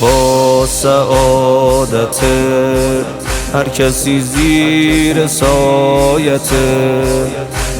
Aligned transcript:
با 0.00 0.66
سعادت 0.66 2.20
هر 3.54 3.68
کسی 3.68 4.20
زیر 4.20 5.26
سایت 5.26 6.50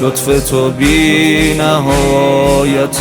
لطف 0.01 0.51
تو 0.51 0.71
بی 0.71 1.55
نهایت. 1.55 2.97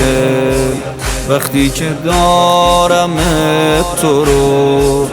وقتی 1.29 1.69
که 1.69 1.85
دارم 2.05 3.17
تو 4.01 4.25
رو 4.25 5.07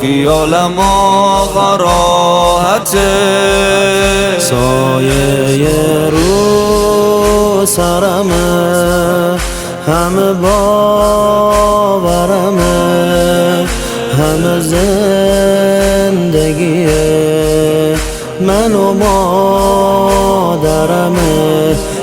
خیالم 0.00 0.78
آقا 0.78 1.76
راحته 1.76 2.98
سایه 4.38 6.10
رو 6.10 7.66
سرمه 7.66 9.38
همه 9.86 10.32
باورمه 10.32 11.47
همه 14.18 14.60
زندگی 14.60 16.08
من 18.40 18.72
و 18.72 18.92
مادرمه. 20.12 20.58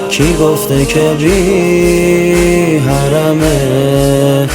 کی 0.09 0.33
گفته 0.33 0.85
که 0.85 1.13
بی 1.19 2.77
حرمه 2.77 4.49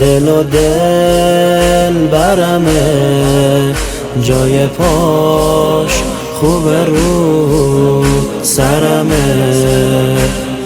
دل 0.00 0.28
و 0.28 0.42
دل 0.42 2.06
برمه. 2.06 3.74
جای 4.22 4.66
پاش 4.66 6.02
خوب 6.40 6.68
رو 6.68 8.04
سرمه. 8.42 10.16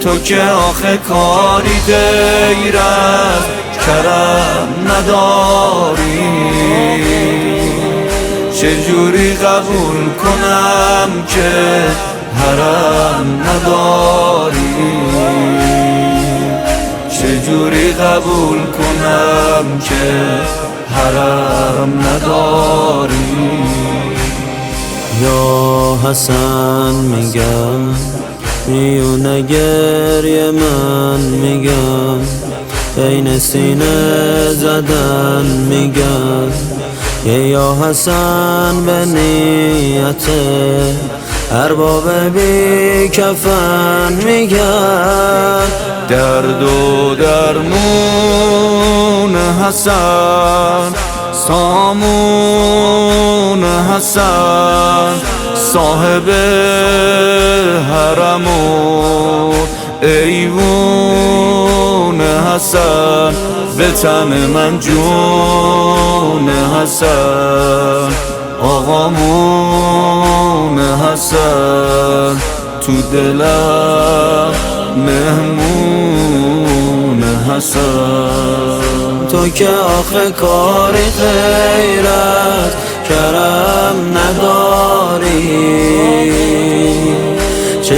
تو 0.01 0.19
که 0.19 0.41
آخه 0.41 0.97
کاری 0.97 1.79
از 2.77 3.43
کرم. 3.85 4.46
نداری. 4.87 6.47
چجوری 8.53 9.33
قبول 9.33 10.09
کنم 10.23 11.09
که 11.27 11.51
حرم 12.35 13.41
نداری؟ 13.41 14.75
چجوری 17.09 17.91
قبول 17.91 18.57
کنم 18.57 19.79
که 19.79 19.95
حرم 20.95 21.99
نداری؟ 21.99 23.63
یا 25.23 25.97
حسن 26.09 26.93
میگم 26.95 27.95
میونه 28.67 29.41
گریه 29.41 30.51
من 30.51 31.19
میگم. 31.19 32.46
بین 32.97 33.39
سینه 33.39 34.53
زدن 34.53 35.45
میگم 35.69 36.51
یه 37.25 37.47
یا 37.47 37.77
حسن 37.83 38.85
به 38.85 39.05
نیته 39.05 40.95
ارباب 41.51 42.09
بی 42.09 43.09
کفن 43.09 44.13
میگن 44.25 45.63
درد 46.09 46.63
و 46.63 47.15
درمون 47.15 47.77
حسن 49.35 50.93
سامون 51.47 52.43
حسن 53.63 55.13
صاحب 55.73 56.29
حرم 57.89 58.47
و 58.47 59.53
ایوون 60.01 61.06
حسن 62.57 63.33
به 63.77 63.91
تن 63.91 64.45
من 64.53 64.79
جون 64.79 66.49
حسن. 66.49 68.09
آقامون 68.61 69.99
حسن 70.79 72.41
تو 72.81 73.01
دلم 73.13 74.51
مهمون 74.97 75.63
حسن. 77.49 79.27
تو 79.31 79.49
که 79.49 79.69
آخه 79.69 80.31
کاری 80.31 81.03
غیرت 81.19 82.75
کرم 83.09 84.17
نداری. 84.17 85.86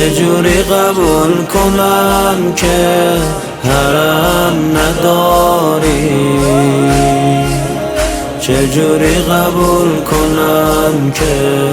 چجوری 0.10 0.64
قبول 0.64 1.46
کنم 1.46 2.54
که 2.56 3.18
حرم 3.64 4.78
نداری. 4.78 6.20
چجوری 8.40 9.16
قبول 9.16 10.04
کنم 10.04 11.12
که 11.12 11.70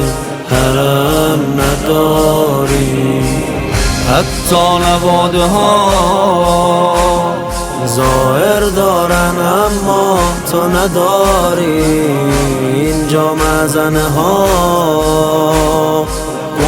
حرم 0.51 1.41
نداری؟ 1.61 3.23
حتی 4.11 4.57
نواده 4.57 5.45
ها 5.45 6.95
ظاهر 7.87 8.61
دارن 8.61 9.35
اما 9.39 10.19
تو 10.51 10.69
نداری. 10.69 11.85
اینجا 12.75 13.35
مزنه 13.35 14.03
ها 14.03 15.46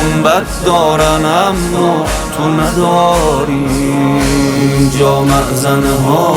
گنبت 0.09 0.65
دارن 0.65 1.25
اما 1.25 2.05
تو 2.37 2.49
نداری. 2.49 3.67
اینجا 4.61 5.23
مأزنه 5.23 5.97
ها 6.07 6.35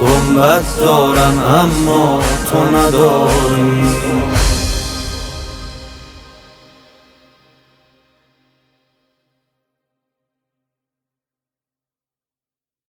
گنبت 0.00 0.76
دارن 0.80 1.38
اما 1.38 2.20
تو 2.50 2.58
نداری. 2.76 4.15